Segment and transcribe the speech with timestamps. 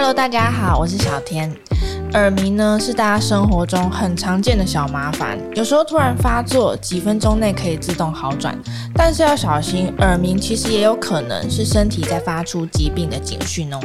[0.00, 1.52] Hello，大家好，我是小天。
[2.12, 8.56] 耳鸣呢是大家生活中很常见的小麻烦，有时候突然发作，几分钟内可以自动好转，
[8.94, 13.80] 但是要小心，耳鸣其实也有可能是身体在发出疾病的警讯哦。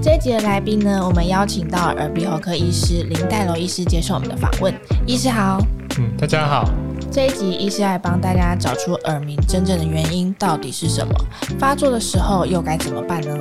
[0.00, 4.72] 这一集的来宾呢，我们邀请到耳鼻喉科医师林岱楼医师接受我们的访问。
[5.08, 5.60] 医师好，
[5.98, 6.70] 嗯，大家好。
[7.10, 11.12] 这一集医师来帮大家找出耳鸣真正的原因到底是什么，
[11.58, 13.36] 发作的时候又该怎么办呢？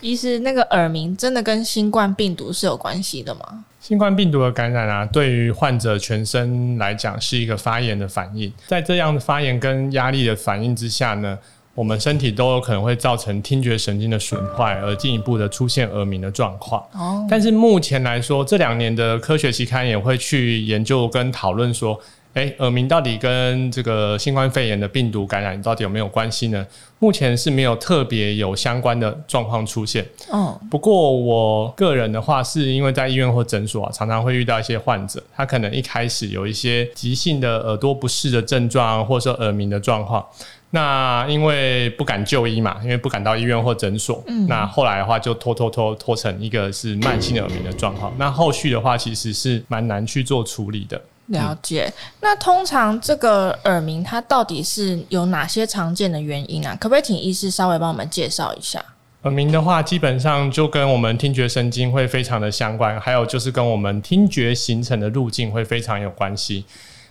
[0.00, 3.64] 医师，那个耳鸣真的跟新冠病毒是有关系的吗？
[3.80, 11.38] 新冠病毒的感染啊，对于患者全身来讲是一个发炎的反应，在这样的发炎跟压力的反应之下呢，
[11.74, 16.84] 我们身体都有可能会造成听觉神经的损坏，而进一步的出现耳鸣的状况。
[16.92, 21.98] 哦，但是目前来说，这两年的科学期刊也会去研究跟讨论说。
[22.38, 26.64] 诶，耳鸣到底跟这个新冠肺炎的病毒感染到底有没有关系呢？
[27.00, 30.06] 目前是没有特别有相关的状况出现。
[30.30, 40.24] 哦，不过我个人的话，是因为在医院或诊所啊，常常会遇到一些患者，他可能一开始有一些急性的耳朵不适的症状，或者说耳鸣的状况。
[40.70, 44.22] 那因为不敢就医嘛，因为不敢到医院或诊所。
[44.28, 48.12] 嗯，那后来的话就拖拖拖拖成一个是慢性耳鸣的状况。
[48.16, 51.00] 那后续的话，其实是蛮难去做处理的。
[51.28, 56.76] 了解，那通常这个耳鸣它到底是有哪些常见的原因啊？
[56.80, 58.82] 可不可以请医师稍微帮我们介绍一下？
[59.22, 66.64] 耳鸣的话，基本上就跟我们听觉神经会非常的相关，还有就是跟我们听觉形成的路径会非常有关系。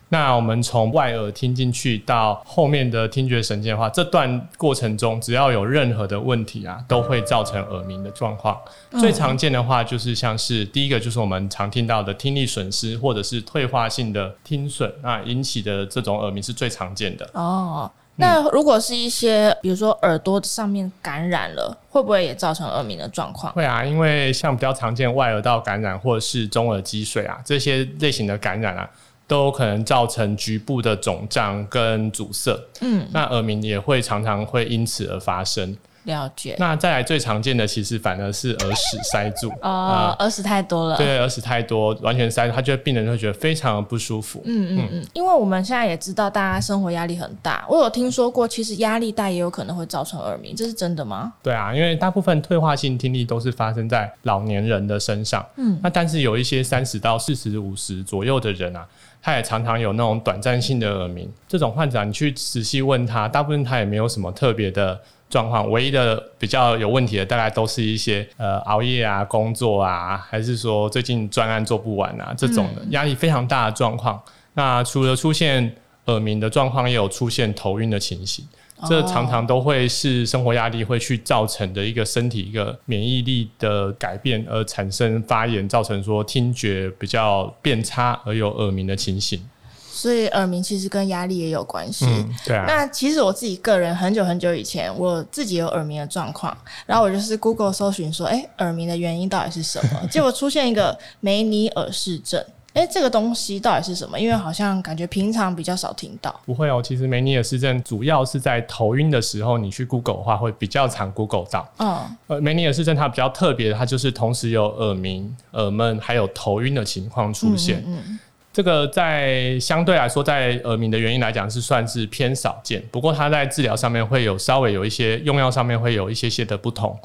[0.10, 8.58] 那我们从外耳听进去到后面的听觉神经的话，这段过程中只要有任何的问题啊，都会造成耳鸣的状况。
[8.92, 9.02] 嗯。
[9.02, 17.30] 最常见的话就是像是第一个就是我们常听到的听力损失或者是退化性的听损，啊引起的这种耳鸣是最常见的。
[17.34, 23.52] 哦，那如果是一些比如说耳朵上面感染了，会不会也造成耳鸣的状况？
[23.52, 28.90] 会啊，因为像比较常见外耳道感染或者是中耳积水啊这些类型的感染啊。
[29.28, 35.76] 都可能造成局部的肿胀跟阻塞，嗯，那耳鸣也会常常会因此而发生。
[36.04, 36.56] 了解。
[36.58, 40.96] 那再来最常见的，其实反而是耳屎塞住哦，耳屎太多了。
[40.96, 44.42] 对，耳屎太多，完全塞住，他觉得病人会觉得非常的不舒服。
[44.46, 47.66] 嗯嗯嗯，因为我们现在也知道，大家生活压力很大。
[47.68, 51.34] 我有听说过，其实压力大也有可能会造成耳鸣，这是真的吗？
[51.44, 55.46] 对啊，因为大部分退化性听力都是发生在老年人的身上。
[55.58, 58.88] 嗯，那但是有一些三十到四十五十左右的人啊，
[59.28, 61.30] 他也常常有那种短暂性的耳鸣。
[61.50, 64.98] 这种患者，你去仔细问他，大部分他也没有什么特别的。
[65.30, 74.18] 状况唯一的比较有问题的，大概都是一些呃熬夜啊、工作啊，还是说最近专案做不完啊这种的压力非常大的状况。
[74.54, 75.70] 那除了出现
[76.08, 78.46] 耳鸣的状况，也有出现头晕的情形，
[78.88, 89.42] 这常常都会是生活压力会去造成的一个身体一个免疫力的改变，而产生发炎，造成说听觉比较变差而有耳鸣的情形。
[89.90, 92.06] 所以耳鸣其实跟压力也有关系。
[92.06, 92.66] 嗯，对啊。
[92.68, 100.08] 那其实我自己个人很久很久以前，我自己有耳鸣的状况，然后我就是 Google 搜寻说，哎，耳鸣的原因到底是什么？
[100.12, 102.46] 结果出现一个梅尼尔氏症。
[102.78, 104.20] 哎，这个东西到底是什么？
[104.20, 106.40] 因为好像感觉平常比较少听到。
[106.46, 111.68] 不会哦，其实梅尼尔氏症主要是在头晕的时候，你去 Google 的话会比较常 Google 到。
[111.80, 111.98] 嗯。
[112.28, 117.84] 呃，梅尼尔氏症它比较特别的，它就是同时有耳鸣、耳闷还有头晕的情况出现。
[117.88, 118.20] 嗯，嗯。
[118.54, 126.98] 这个在相对来说，在耳鸣的原因来讲是算是偏少见，不过它在治疗上面会有稍微有一些用药上面会有一些些的不同，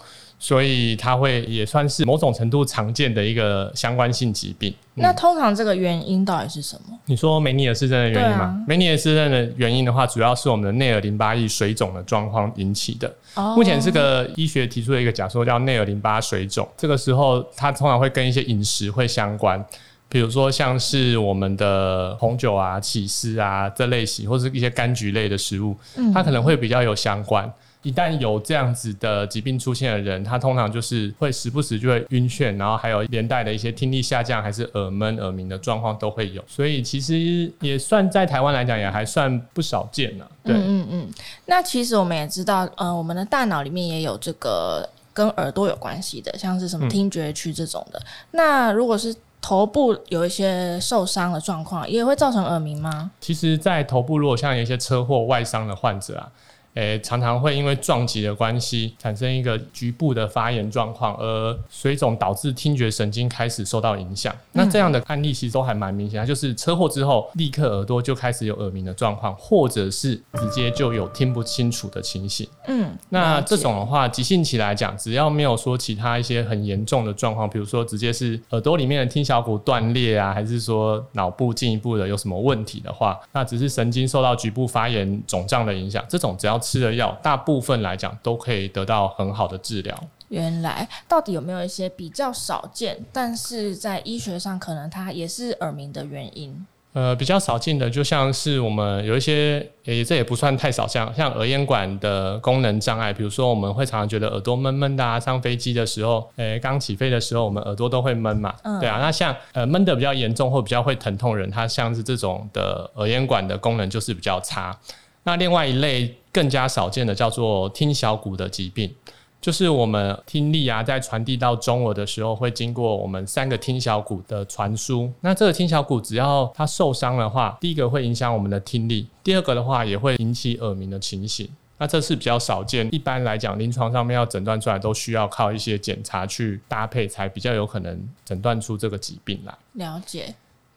[0.43, 4.75] 所以它会也算是某种程度常见的一个相关性疾病。
[4.97, 6.99] 嗯、那通常这个原因到底是什么？
[7.07, 8.45] 你说梅尼尔氏症的原因吗？
[8.47, 13.09] 啊、梅尼尔氏症的原因的话，主要是我们的内耳淋巴液水肿的状况引起的。
[13.37, 19.65] 哦、目前这个医学提出的一个假说叫内耳淋巴水肿，这个时候它通常会跟一些饮食会相关。
[20.09, 25.77] 比如说像是我们的红酒啊、起司啊这类型，或是一些柑橘类的食物，
[26.13, 27.49] 它可能会比较有相关。
[27.83, 36.43] 一旦有这样子的疾病出现的人，他通常就是会时不时就会晕眩，然后还有连带的一些听力下降，还是耳闷、耳鸣的状况都会有。
[36.47, 40.31] 所以其实也算在台湾来讲，也还算不少见了。
[40.45, 41.11] 对，嗯嗯嗯。
[41.47, 47.99] 那其实我们也知道，呃，我们的大脑里面也有这个跟耳朵有关系的，像是什么听觉区这种的。
[47.99, 53.11] 嗯、那如果是头部有一些受伤的状况，也会造成耳鸣吗？
[53.21, 56.31] 其实，在头部如果像有一些车祸外伤的患者啊，
[56.75, 64.35] 诶，常常会因为撞击的关系，产生一个局部的发炎状况，而水肿导致听觉神经开始受到影响。
[64.53, 72.49] 那这样的案例其实都还蛮明显，就是车祸之后立刻耳朵就开始有耳鸣的状况，或者是直接就有听不清楚的情形。
[72.67, 89.95] 嗯，那这种的话，急性期来讲，只要没有说其他一些很严重的状况，比如说直接是耳朵里面的听小骨断裂啊，还是说脑部进一步的有什么问题的话，那只是神经受到局部发炎肿胀的影响，这种只要吃的药，大部分来讲都可以得到很好的治疗。
[90.29, 96.65] 原来到底有没有一些比较少见，但是在医学上可能它也是耳鸣的原因？
[96.95, 114.79] 呃，比较少见的，就像是我们有一些，诶，这也不算太少，像像耳咽管的功能障碍，比如说我们会常常觉得耳朵闷闷的啊，上飞机的时候，诶，刚起飞的时候，我们耳朵都会闷嘛，嗯、对啊，那像呃闷的比较严重或比较会疼痛人，他像是这种的耳咽管的功能就是比较差。
[115.23, 118.93] 那另外一类更加少见的叫做听小骨的疾病。
[119.41, 125.13] 就是我们听力啊，在传递到中耳的时候，会经过我们三个听小骨的传输。
[125.21, 131.49] 那这个听小骨只要它受伤的话，第一个会影响我们的听力，第二个的话也会引起耳鸣的情形。
[131.79, 139.53] 那这是比较少见，一般来讲，临床上面要诊断出来，都需要靠一些检查去搭配，才比较有可能诊断出这个疾病来。
[139.73, 140.33] 了解。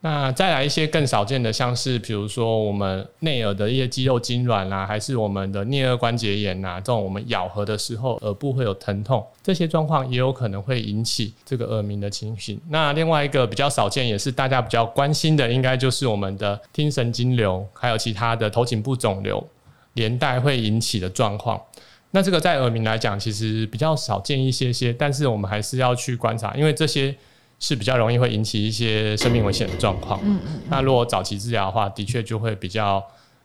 [0.05, 12.61] 那再来一些更少见的，像是比如说我们内耳的一些肌肉痉挛啦，还是我们的颞颌关节炎呐，这种我们咬合的时候耳部会有疼痛，这些状况也有可能会引起这个耳鸣的情形。
[12.69, 19.43] 那另外一个比较少见，也是大家比较关心的，应该就是我们的听神经瘤，还有其他的头颈部肿瘤
[19.93, 21.59] 连带会引起的状况。
[22.11, 27.15] 那这个在耳鸣来讲，其实比较少见一些些，但是我们还是要去观察，因为这些。
[27.59, 30.19] 是比较容易会引起一些生命危险的状况。
[30.23, 30.61] 嗯嗯。
[30.69, 33.03] 那如果早期治疗的话，的确就会比较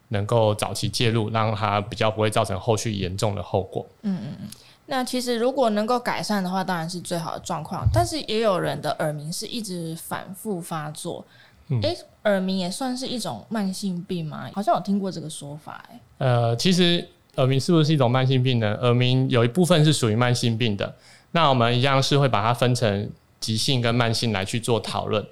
[0.08, 3.86] 能够早期介入，让它比较不会造成后续严重的后果。
[4.02, 4.48] 嗯嗯嗯。
[4.86, 7.88] 那其实如果能够改善的话，当然是最好的状况。
[7.92, 11.24] 但是也有人的耳鸣是一直反复发作。
[11.68, 11.80] 嗯。
[11.80, 14.50] 诶，耳鸣也算是一种慢性病吗？
[14.52, 15.84] 好像有听过这个说法。
[15.88, 16.00] 哎。
[16.18, 18.76] 呃，其实耳鸣是不是一种慢性病呢？
[18.82, 20.92] 耳鸣有一部分是属于慢性病的。
[21.30, 23.08] 那我们一样是会把它分成。
[23.40, 25.24] 急性跟慢性来去做讨论，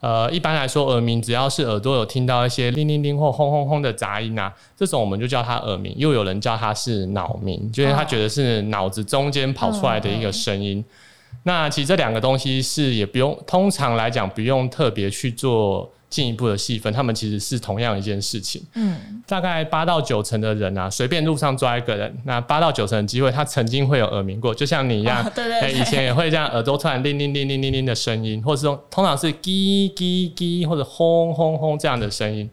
[0.00, 5.94] 呃，一般来说，耳鸣只要是耳朵有听到一些铃铃铃或轰轰轰的杂音啊，这种我们就叫它耳鸣。
[5.96, 10.84] 又有人叫它是脑鸣，就是他觉得是脑子中间跑出来的一个声音。
[11.42, 15.92] 那其实这两个东西是也不用，通常来讲不用特别去做。
[16.10, 18.60] 进一步的细分，他们其实是同样一件事情。
[18.74, 25.24] 嗯，大概八到九成的人啊，随便路上抓一个人，那八到九成的机会，他曾经会有耳鸣过，就像你一样。
[25.24, 25.72] 哦、对对。
[25.72, 32.50] 以前也会这样，耳朵突然叮铃铃铃铃铃的声音，或者是说通常是叽叽叽或者轰轰轰这样的声音，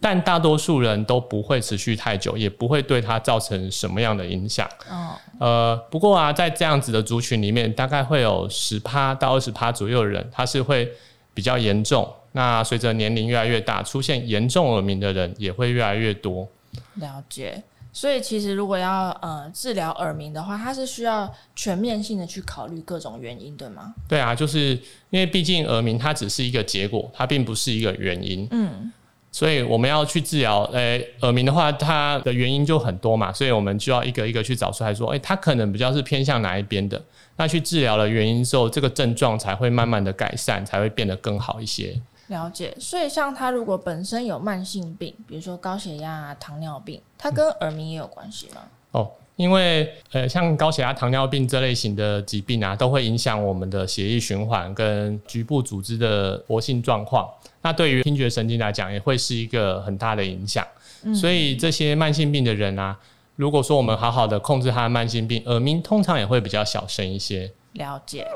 [0.00, 4.64] 但大多数人都不会持续太久，也不会对他造成什么样的影响。
[4.88, 5.10] 哦。
[5.40, 10.88] 呃，不过啊，在这样子的族群里面，大概会有十趴到二十趴左右的人，他是会
[11.34, 12.08] 比较严重。
[12.32, 16.48] 那随着年龄越来越大，出现严重耳鸣的人也会越来越多。
[16.94, 17.62] 了解，
[17.92, 23.94] 所以其实如果要呃治疗耳鸣的话，它是需要全面性的去考虑各种原因，对吗？
[24.08, 24.70] 对啊，就是
[25.10, 28.48] 因为毕竟耳鸣它只是一个结果，它并不是一个原因。
[28.50, 28.90] 嗯，
[29.30, 37.02] 所以我们要去治疗，诶、欸，耳鸣的话，它的原因就很多嘛，所以我们就要一个一个去找出来说，诶、欸，它可能比较是偏向哪一边的。
[37.36, 41.98] 那去治疗了原因之后，这个症状才会慢慢的改善，才会变得更好一些。
[42.32, 48.62] 了解，所以像他如果本身有慢性病，比如说高血压啊、糖尿病，它跟耳鸣也有关系吗？
[48.90, 57.28] 哦，因为呃，像高血压、糖尿病这类型的疾病啊，都会影响我们的血液循环跟局部组织的活性状况。
[57.60, 60.66] 那对于听觉神经来讲，也会是一个很大的影响。
[61.04, 61.14] 嗯。
[61.14, 62.98] 所以这些慢性病的人啊，
[63.36, 67.52] 如果说我们好好的控制他的慢性病，耳鸣通常也会比较小声一些。
[67.74, 68.26] 了解。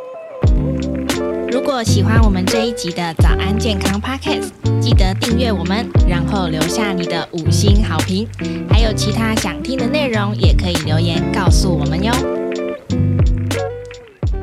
[1.49, 4.51] 如果喜欢我们这一集的早安健康 Podcast，
[4.81, 8.29] 记得订阅我们，然后留下你的五星好评。
[8.69, 12.13] 还有其他想听的内容，也可以留言告诉我们哟。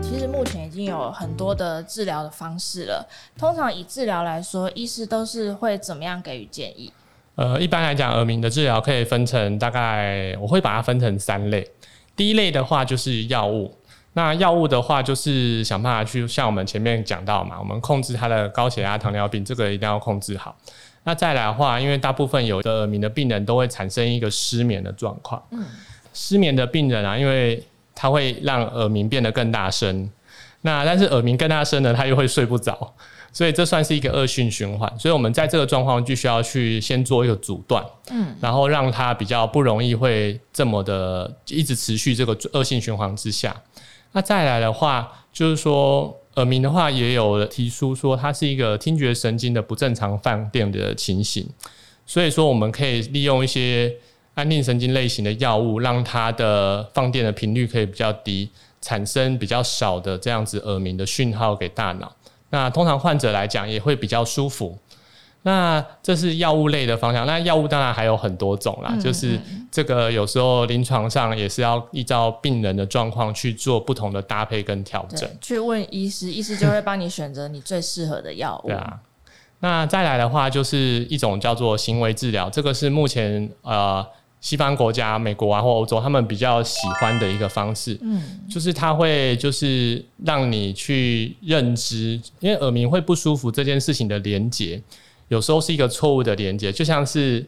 [0.02, 3.06] 其实目前已经有很多的治疗的方式了。
[3.38, 6.92] 通常以治疗来说，医师都是会怎么样给予建议？
[7.36, 11.68] 呃，一般来讲，耳鸣的治疗可以分成大概，我会把它分成三类。
[12.16, 13.74] 第一类的话就是药物。
[14.14, 20.56] 那药物的话，就是想办法去像我们前面讲到嘛，我们控制他的高血压、糖尿病，这个一定要控制好。
[21.04, 25.42] 那再来的话，因为大部分有的耳鸣的病人都会产生一个失眠的状况。
[25.52, 25.66] 嗯，
[26.14, 27.62] 失眠的病人啊，因为
[27.96, 30.10] 他会让耳鸣变得更大声。
[30.62, 32.94] 那但是耳鸣更大声呢，他又会睡不着。
[33.34, 34.88] 所以这算是一个恶性循环。
[35.00, 43.56] 所以我们在这个状况就需要去先做一个阻断，嗯，然后让它比较不容易会这么的一直持续这个恶性循环之下。
[44.14, 51.48] 那再来的话，就是说耳鸣的话，也有提出说它是一个听觉神经的不正常放电的情形。
[52.06, 53.94] 所以说，我们可以利用一些
[54.34, 58.50] 安定神经类型的药物，让它的放电的频率可以比较低，
[58.82, 62.14] 产生比较少的这样子耳鸣的讯号给大脑。
[62.50, 64.78] 那通常患者来讲也会比较舒服。
[65.44, 67.28] 那这是药物类的方向。
[67.28, 75.30] 那药物当然还有很多种啦，就是这个有时候临床上也是要依照病人的状况去做不同的搭配跟调整。
[75.42, 78.68] 去问医师，医师就会帮你选择你最适合的药物。
[78.72, 79.00] 对啊。
[79.60, 84.06] 那再来的话，就是一种叫做行为治疗，这个是目前呃
[84.42, 87.98] 西方国家、美国啊或欧洲他们比较喜欢的一个方式。
[88.02, 94.82] 嗯，就是他会就是让你去认知，因为耳鸣会不舒服这件事情的连结，
[95.34, 97.44] 有时候是一个错误的连接，就像是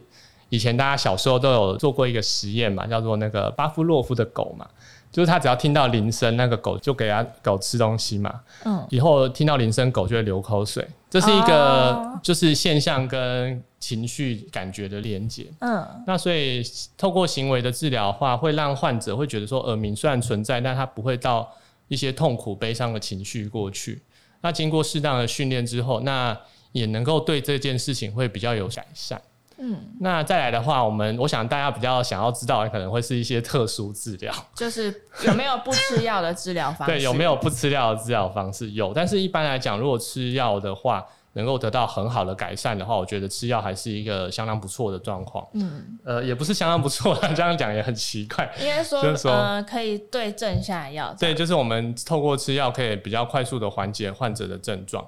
[0.48, 4.66] 以前大家小时候都有做过一个实验嘛，叫做那个巴夫洛夫的狗嘛。
[5.12, 8.40] 就是他只要听到铃声，那个狗就给他狗吃东西嘛。
[8.64, 10.86] 嗯，以后听到铃声，狗就会流口水。
[11.08, 15.46] 这是一个就是现象跟情绪感觉的连接。
[15.60, 16.62] 嗯，那所以
[16.98, 21.48] 透过行为的治疗的话，会让患者会觉得说，耳鸣虽然存在，但他不会到
[21.88, 24.02] 一些痛苦、悲伤的情绪过去。
[24.42, 26.38] 那经过适当的训练之后，那
[26.76, 29.20] 也能够对这件事情会比较有改善。
[29.58, 36.92] 嗯，那再来的话，我们我想大家比较想要知道的，可能会是一些特殊治疗，就是有没有不吃药的治疗方式？
[36.94, 38.70] 对，有没有不吃药的治疗方式？
[38.72, 41.02] 有，但是一般来讲，如果吃药的话，
[41.32, 45.46] 能够得到很好的改善的话，我觉得吃药还是一个相当不错的状况。
[45.54, 48.46] 嗯，呃，也不是相当不错， 这样讲也很奇怪。
[48.60, 51.16] 应该说，就是说，呃，可以对症下药。
[51.18, 55.02] 对，就是我们透过吃药，可以比较快速的缓解患者的症状。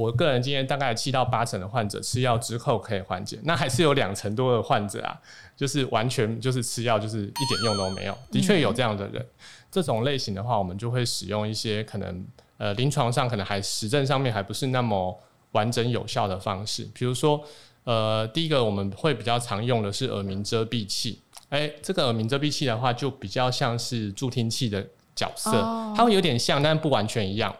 [0.00, 5.20] 我个人经验，大概七到八成的患者吃药之后可以缓解，那还是有两成多的患者啊，
[5.54, 8.16] 就是完全就是吃药就是一点用都没有。
[8.30, 9.24] 的确有这样的人，
[9.70, 12.26] 这种类型的话，我们就会使用一些可能
[12.56, 15.14] 呃临床上可能还实证上面还不是那么
[15.52, 17.38] 完整有效的方式，比如说
[17.84, 24.82] 呃第一个我们会比较常用的是耳鸣遮蔽器，哎，这个耳鸣遮蔽器的话就比较像是助听器的
[25.14, 25.50] 角色，
[25.94, 27.54] 它会有点像，但不完全一样。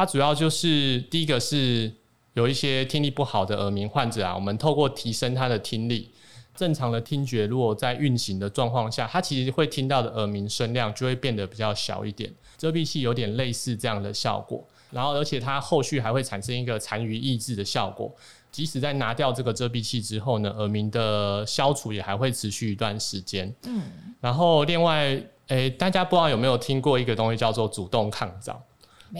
[0.00, 1.92] 它主要就是第一个是
[2.32, 6.10] 有一些听力不好的耳鸣患者啊，我们透过提升他的听力，
[6.56, 12.32] 正常的听觉如果在运行的状况下，他其实会听到的耳鸣声量就会变得比较小一点。
[12.56, 18.10] 遮蔽器有点类似这样的效果，然后而且它后续还会产生一个残余抑制的效果，
[18.50, 23.54] 即使在拿掉这个遮蔽器之后呢，耳鸣的消除也还会持续一段时间。
[23.64, 23.82] 嗯，
[24.22, 25.08] 然后另外，
[25.48, 28.56] 诶、欸，大家不知道有没有听过一个东西叫做主动抗噪？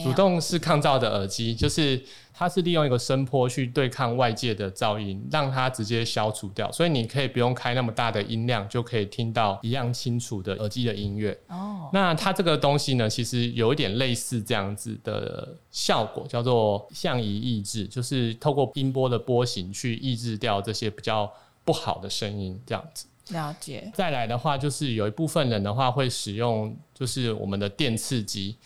[0.02, 2.00] 主动式抗噪的耳机，就是
[2.32, 6.70] 它是利用一个声波去对抗外界的噪音，让它直接消除掉。
[6.70, 11.36] 所以你可以不用开那么大的音量，就可以听到一样清楚的耳机的音乐。
[11.48, 21.30] 哦，那它这个东西呢，其实有一点类似这样子的效果，叫做相移抑制，就是透过音波的波形去抑制掉这些比较
[21.64, 23.06] 不好的声音，这样子。
[23.30, 23.90] 了解。
[23.94, 28.56] 再来的话，就是有一部分人的话会使用，就是我们的电刺激。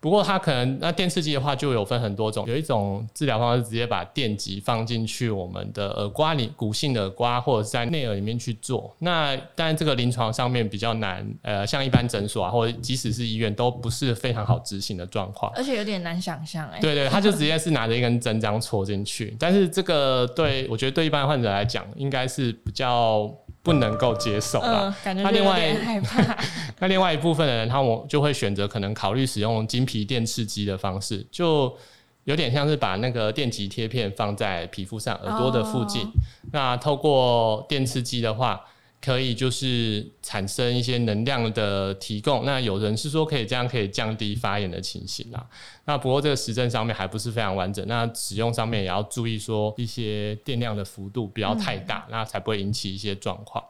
[0.00, 8.94] 不过它可能那电刺激的话就有分很多种，有一种治疗方式直接把电极放进去我们的耳瓜里，骨性的耳瓜或者是在内耳里面去做。
[9.00, 16.78] 那当然这个临床上面比较难，呃，像一般诊所啊，或者即使是医院都不是非常好执行的状况，而且有点难想象哎。
[16.80, 23.28] 对对，他就直接是拿着一根针这样戳进去，但是这个对我觉得对一般患者来讲应该是比较。
[23.60, 26.38] 不能够接受了，呃，感觉有点害怕。
[26.78, 31.76] 那另外一部分的人，他们就会选择可能考虑使用金皮电刺激的方式，就
[32.24, 36.02] 有点像是把那个电极贴片放在皮肤上，耳朵的附近。
[36.02, 36.10] 哦，
[36.52, 38.64] 那透过电刺激的话。
[39.00, 45.46] 可以就是产生一些能量的提供，那有人是说可以这样可以降低发炎的情形啦。
[45.84, 53.62] 那不过这个实证上面还不是非常完整，那使用上面也要注意说一些电量的幅度不要太大，嗯、那才不会引起一些状况。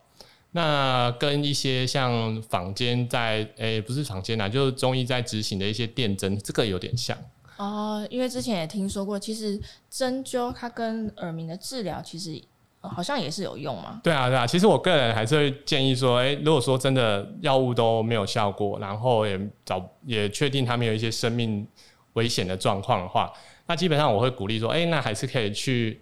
[0.53, 7.17] 那跟一些像坊间在诶、欸、不是坊间啦，就是中医在执行的一些电针，这个有点像
[7.57, 8.07] 哦。
[8.11, 12.43] 因为之前也听说过，其实针灸它跟耳鸣的治疗其实。
[12.81, 14.01] 好像也是有用嘛？
[14.05, 14.47] 对啊，对啊。
[14.47, 21.67] 其实我个人还是会建议说，诶，如果说真的药物都没有效果，然后也找也确定他们有一些生命
[22.13, 23.31] 危险的状况的话，
[23.67, 26.01] 那基本上我会鼓励说，诶，那还是可以去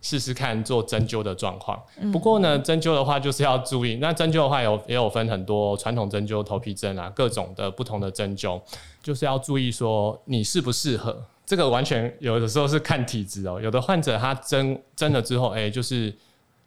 [0.00, 1.82] 试试看做针灸的状况。
[2.12, 8.60] 不过呢，针灸的话就是要注意，那针灸的话有也有分很多传统针灸、头皮针啊，各种的不同的针灸，
[9.02, 11.24] 就是要注意说你适不适合。
[11.44, 13.60] 这个完全有的时候是看体质哦。
[13.62, 16.12] 有的患者他针针了之后，哎，就是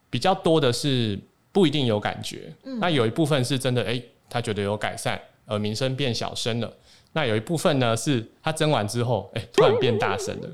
[0.10, 1.20] 比较多的是
[1.52, 2.54] 不一定有感觉。
[2.64, 6.74] 嗯，那有一部分是真的，哎，他觉得有改善，耳鸣声变小声了。
[7.12, 10.50] 那有一部分呢，是他针完之后，哎，突然变大声了。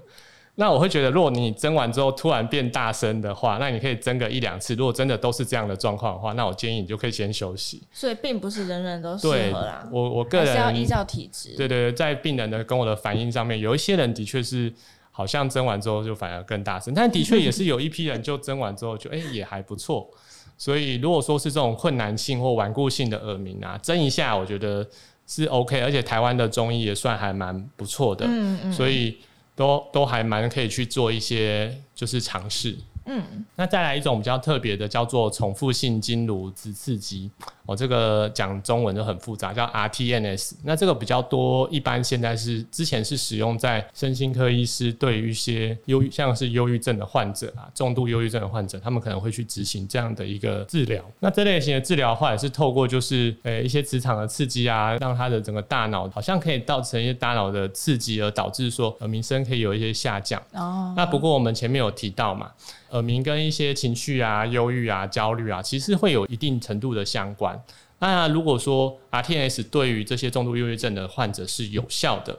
[0.57, 4.73] 那我会觉得，如果你蒸完之后突然变大声的话，那你可以蒸个一两次。
[4.75, 7.83] 如果真的都是这样的状况的话，那我建议你就可以先休息。
[7.91, 9.85] 所以并不是人人都适合啦。
[9.91, 11.49] 我我个人是要依照体质。
[11.57, 14.73] 对对对，在病人的跟我的反应上面，有一些人的确是
[15.11, 20.09] 好像蒸完之后就反而更大声，但的确也是有一批人就蒸完之后就哎、欸、也还不错。
[20.57, 24.87] 所以如果说是这种困难性或顽固性的耳鸣啊，蒸一下我觉得
[25.27, 28.25] 是 OK，而且台湾的中医也算还蛮不错的。
[28.25, 28.71] 嗯嗯。
[28.71, 29.17] 所以。
[29.55, 32.77] 都都还蛮可以去做一些就是尝试。
[33.05, 33.23] 嗯，
[33.55, 37.29] 那再来一种比较特别的，叫做重复性经颅直刺激。
[37.65, 40.53] 哦，这个讲中文就很复杂，叫 RTNS。
[40.63, 51.03] 那这个比较多，一般现在是之前是使用在身心科医师对于一些忧像是忧郁症的患者啊，重度忧郁症的患者，他们可能会去执行这样的一个治疗。
[51.19, 60.41] 那这类型的治疗的话，也是透过就是呃一些磁场的刺激啊，让他的整个大脑好像可以造成一些大脑的刺激，而导致说耳鸣声可以有一些下降。
[60.53, 60.93] 哦。
[60.95, 62.51] 那不过我们前面有提到嘛。
[62.91, 67.54] 耳鸣跟一些情绪啊、忧郁啊、焦虑啊，其实会有一定程度的相关。
[67.99, 72.37] 那如果说 RTNS 对于这些重度忧郁症的患者是有效的，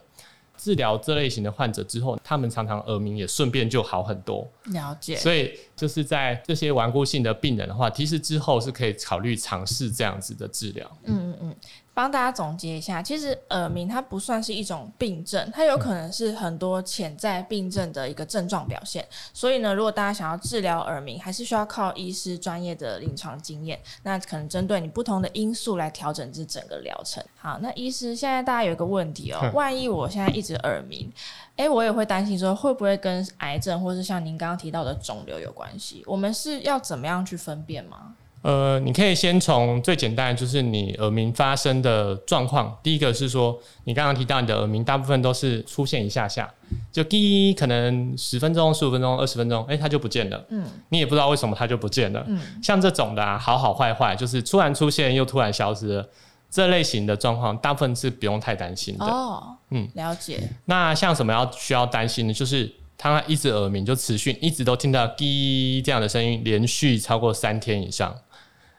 [0.57, 4.47] 治疗这类型的患者之后，他们常常耳鸣也顺便就好很多。
[4.67, 5.17] 了解。
[5.17, 10.91] 所以就是在这些顽固性的病人的话，其实之后是可以考虑尝试这样子的治疗。
[11.05, 11.57] 嗯嗯嗯。
[11.97, 19.03] 帮大家总结一下，其实耳鸣它不算是一种病症，它有可能是很多潜在病症的一个症状表现。
[19.33, 27.25] 所以呢，如果大家想要治疗耳鸣，还是需要靠医师专业的临床经验，那可能针对你不同的因素来调整这整个疗程。
[27.38, 31.11] 好，那医师现在大家有一个问题哦，万一我现在一直耳鸣，
[31.57, 36.05] 诶，我也会担心说会不会跟癌症或是像您刚刚提到的肿瘤有关系？
[36.07, 38.15] 我们是要怎么样去分辨吗？
[38.47, 42.79] 呃，你可以先从最简单的，就是你耳鸣发生的状况。
[42.81, 46.49] 第一个是说，你刚刚提到你的耳鸣，大部分都是出现一下下，
[46.93, 50.47] 就第一可能十分钟、十五分钟、二十分钟，哎、欸，它就不见了。
[50.50, 52.25] 嗯，你也不知道为什么它就不见了。
[52.29, 56.09] 嗯，像这种的啊，好好坏坏，就是突然出现又突然消失了，
[56.49, 59.04] 这类型的状况，大部分是不用太担心的。
[59.06, 60.49] 哦，嗯，了解。
[60.67, 68.15] 那像什么要需要担心的，就是它一直耳鸣就持续，一直都听到滴这样的声音，连续超过三天以上。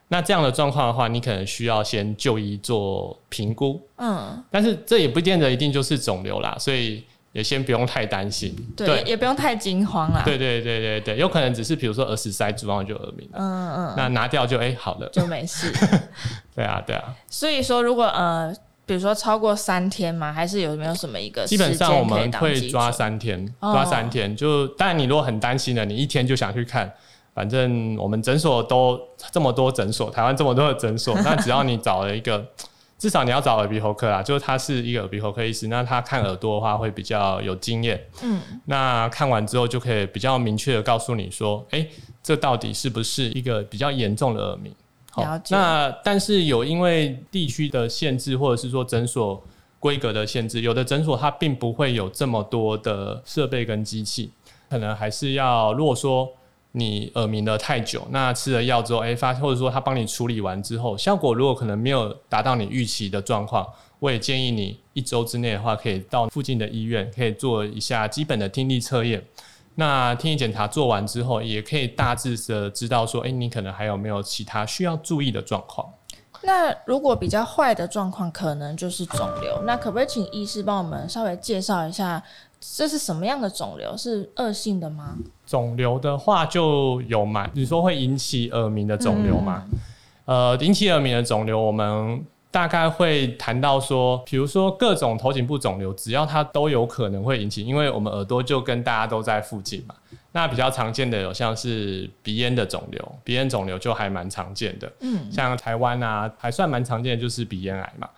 [0.09, 9.03] 那这样的状况的话，你可能需要先就医做评估，嗯，但是这也不见得一定就是肿瘤啦，所以也先不用太担心，对，对。
[9.03, 15.71] 也不用太惊慌啦，对对对对对，有可能只是比如说耳屎塞住，然后就耳鸣，嗯嗯，那拿掉就哎、欸、好了，就没事，
[16.55, 26.89] 对啊对啊，所以说如果呃，比如说超过三天嘛，还是有没有什么一个基本上我们会抓三天，抓三天，就当然你如果很担心的，你一天就想去看。
[27.37, 28.99] 反正我们诊所都
[29.31, 32.43] 这么多诊所，台湾这么多的诊所， 那只要你找了一个，
[32.97, 38.03] 至少你要找耳鼻喉科啦，就是他是一个耳鼻喉科医师，那他看耳朵的话会比较有经验。
[38.23, 41.89] 嗯，那看完之后就可以比较明确的告诉你说，哎、欸，
[42.23, 44.73] 这到底是不是一个比较严重的耳鸣？
[45.11, 45.23] 好。
[45.51, 49.39] 那但是有因为地区的限制，或者是说诊所
[49.79, 54.31] 规格的限制，有的诊所它并不会有这么多的设备跟机器，
[54.71, 56.27] 可能还是要如果说。
[56.77, 63.67] 你耳鸣了太久，那吃了药之后，哎、欸，发或者说他帮你处理完之后，效果如果可能没有达到你预期的状况，
[63.99, 69.23] 我也建议你一周之内的话，可以到附近的医院，可以做一下基本的听力测验。
[69.75, 75.87] 那听力检查做完之后，也可以大致的知道说，哎、你可能还有没有其他需要注意的状况。
[76.43, 79.63] 那如果比较坏的状况，可能就是肿瘤。
[79.65, 82.23] 那可不可以请医师帮我们稍微介绍一下？
[82.59, 83.95] 这是什么样的肿瘤？
[83.95, 85.17] 是恶性的吗？
[85.45, 89.63] 肿瘤的话就有嘛，你说会引起耳鸣的肿瘤吗？
[90.25, 99.95] 嗯、呃，引起耳鸣的肿瘤，我们大概会谈到说，比如说各种头颈部肿瘤，只要它都有可能会引起，因为我们耳朵就跟大家都在附近嘛。
[100.33, 104.91] 那比较常见的有像是鼻咽的肿瘤，鼻咽肿瘤就还蛮常见的。
[104.99, 108.09] 嗯，像台湾啊，还算蛮常见的就是鼻咽癌嘛。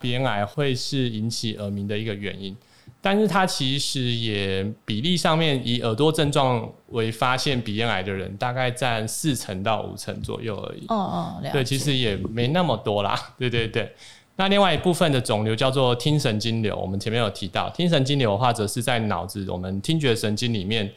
[0.00, 2.56] 鼻咽癌会是引起耳鸣的一个原因。
[3.00, 10.84] 但是它其实也比例上面，以耳朵症状为发现鼻咽癌的人，大概占四成到五成左右而已。
[10.88, 13.16] 哦哦， 对，其实也没那么多啦。
[13.38, 13.94] 对对对。
[14.34, 20.88] 那另外一部分的肿瘤叫做听神经瘤，我们前面有提到，听神经瘤的话，则是在脑子我们听觉神经里面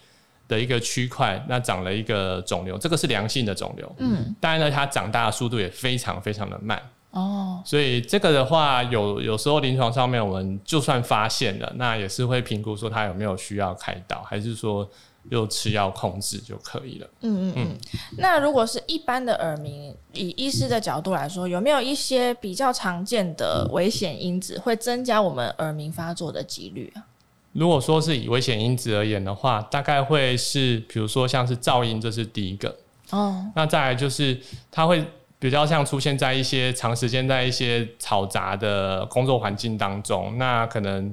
[0.48, 3.96] 的一个区块，那长了一个肿瘤，这个是良性的肿瘤。
[4.00, 4.36] 嗯。
[4.40, 6.82] 当然呢，它长大的速度也非常非常的慢。
[7.12, 14.90] 哦，所以这个的话，有有时候临床上面我们就算发现了，那也是会评估说他有没有需要开刀，还是说
[15.30, 17.08] 就吃药控制就可以了。
[17.20, 17.78] 嗯嗯嗯。
[18.18, 27.04] 那如果是一般的耳鸣，以医师的角度来说，有没有一些比较常见的危险因子会增加我们耳鸣发作的几率啊？
[27.52, 32.74] 如果说是以危险因子而言的话，大概会是比如说像是噪音，这是第一个。
[33.10, 33.52] 哦。
[33.54, 34.40] 那再来就是
[34.72, 35.06] 它会。
[35.42, 41.12] 比较像出现在一些长时间在一些嘈杂的工作环境当中，那可能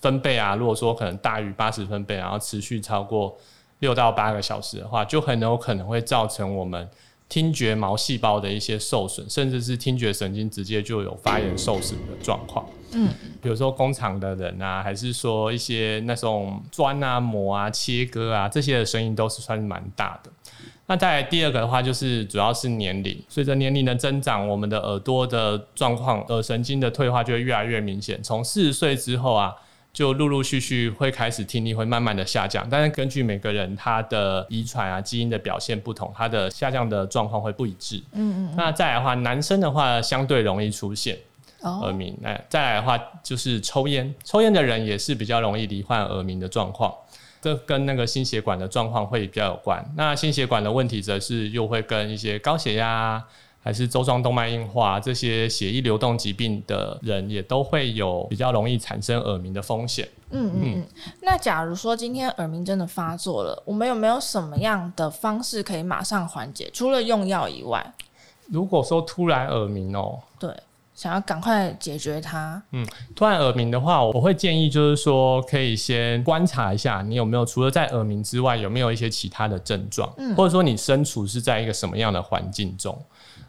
[0.00, 3.36] 分贝啊，如果说可能大于八十分贝，然后持续超过
[3.80, 6.88] 六到八个小时的话，就很有可能会造成我们
[7.28, 12.64] 听觉毛细胞的一些受损，甚至是听觉神经直接就有发炎受损的状况。
[12.92, 13.10] 嗯，
[13.42, 20.30] 比如说工厂的人啊，还是说一些那种砖啊、磨啊、切割啊这些的声音都是算是蛮大的。
[20.88, 28.22] 那再来第二个的话，就是主要是年龄，随着年龄的增长，我们的耳朵的状况，耳神经的退化就会越来越明显。
[28.22, 29.52] 从四十岁之后啊，
[29.92, 32.64] 就陆陆续续会开始听力会慢慢的下降。
[32.70, 37.96] 但是根据每个人他的遗传啊、基因的表现不同，他的下降的状况会不一致。
[38.12, 38.54] 嗯嗯。
[38.56, 41.18] 那再来的话，男生的话相对容易出现
[41.62, 42.16] 耳鸣。
[42.20, 46.94] 那再来的话，就是抽烟，抽烟的人也是比较容易罹患耳鸣的状况。
[47.46, 49.84] 这跟那个心血管的状况会比较有关。
[49.96, 53.22] 那心血管的问题则是又会跟一些高血压，
[53.62, 60.08] 还是周状动脉硬化这些血液流动疾病的人，也都会有比较容易产生耳鸣的风险。
[60.30, 60.86] 嗯嗯嗯。
[61.22, 66.68] 那假如说今天耳鸣真的发作了，我们有没有什么样的方式可以马上缓解？
[66.72, 67.94] 除了用药以外，
[68.48, 70.50] 如果说突然耳鸣哦，对。
[70.96, 72.60] 想要赶快解决它。
[72.72, 82.98] 嗯，突然耳鸣的话，我会建议就是说，可以先观察一下你有没有除了在耳鸣之外，有没有一些其他的症状，嗯，或者说你身处是在一个什么样的环境中。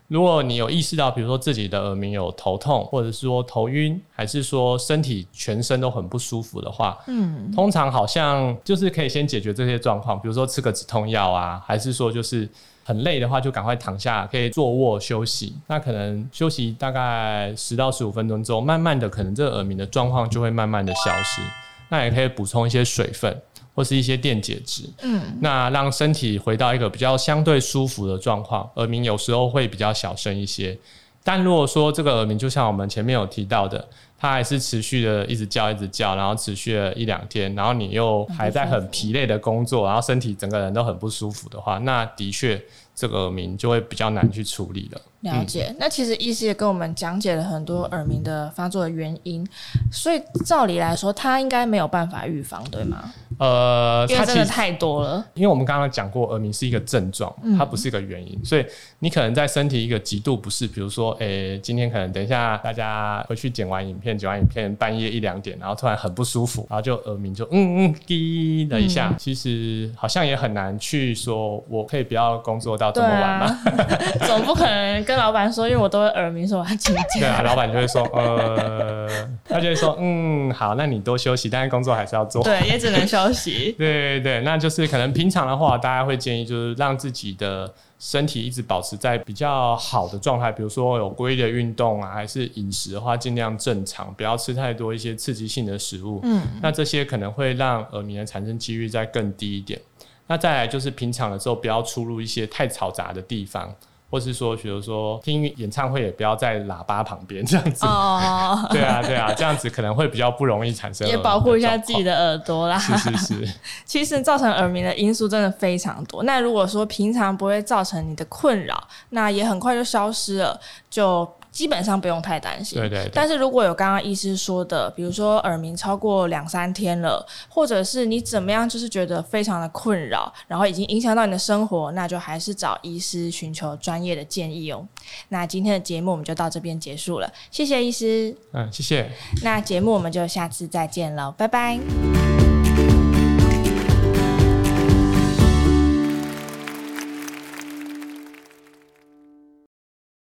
[0.09, 12.49] 如果你有意识到，比如说自己的耳鸣有头痛，或者是说头晕，还是说身体全身都很不舒服的话，嗯，通常好像就是可以先解决这些状况，比如说吃个止痛药啊，还是说就是。
[12.87, 15.53] 很累的话，就赶快躺下，可以坐卧休息。
[15.67, 21.41] 那可能休息大概十到十五分钟之后，慢慢的，可能这个耳鸣的状况就会慢慢的消失。
[21.89, 23.41] 那也可以补充一些水分，
[23.75, 28.69] 或是一些电解质，嗯，那让身体回到一个比较相对舒服的状况。
[28.75, 30.77] 耳鸣有时候会比较小声一些，
[31.25, 33.85] 但如果说这个耳鸣就像我们前面有提到的。
[34.17, 42.59] 它还是持续的一直叫，一直叫，然后持续了一两天，然后你又还在很疲累的工作，然后身体整个人都很不舒服的话，那的确
[42.95, 45.01] 这个耳鸣就会比较难去处理了。
[45.21, 49.45] 了解，那其实医师也跟我们讲解了很多耳鸣的发作的原因，
[49.91, 53.11] 所以照理来说，它应该没有办法预防，对吗？
[53.39, 55.23] 呃，因为真的太多了。
[55.33, 58.65] 因为我们刚刚讲过，耳鸣是一个症状，它不是一个原因，嗯、所以
[58.99, 73.59] 你可能在身体一个极度不适，比如说，诶、欸，今天可能等一下大家回去剪完影片，剪完影片半夜一两点，然后突然很不舒服，然后就耳鸣就嗯嗯滴了一下，嗯、其实好像也很难去说，我可以不要工作到这么晚吗？
[74.25, 75.06] 总不可能。
[75.07, 77.03] 跟老板说，因为我都会耳鸣，说我要请假。
[77.13, 79.07] 对啊，老板就会说，呃，
[79.45, 82.43] 他就会说，嗯，好，那你多休息，但是工作还是要做。
[82.43, 83.73] 对，也只能休息。
[83.79, 96.19] 对对对，那就是可能平常的话，大家会建议就是让自己的身体一直保持在比较好的状态，比如说有规律的运动啊，还是饮食的话尽量正常，不要吃太多一些刺激性的食物。
[96.23, 99.79] 嗯，那这些可能会让耳鸣的产生几率再更低一点。
[100.27, 103.73] 那再来就是平常的时候不要出入一些太嘈杂的地方。
[104.09, 107.85] 或是说，比如说听演唱会也不要在喇叭旁边这样子。
[107.85, 111.07] 哦， 对啊，对啊，这样子可能会比较不容易产生。
[111.07, 112.77] 也保护一下自己的耳朵啦。
[112.77, 113.53] 是是是。
[113.85, 116.23] 其实造成耳鸣的因素真的非常多。
[116.23, 121.27] 那如果说平常不会造成你的困扰，那也很快就消失了，就。
[121.57, 123.11] 基本上不用太担心，对对对。
[123.11, 134.87] 但是如果有刚刚医师说的，比如说耳鸣超过两三天了，或者是你怎么样，就是觉得非常的困扰，然后已经影响到你的生活，那就还是找医师寻求专业的建议哦。
[135.29, 138.35] 那今天的节目我们就到这边结束了，谢谢医师。
[138.53, 139.09] 嗯，谢谢。
[139.41, 141.79] 那节目我们就下次再见了，拜拜。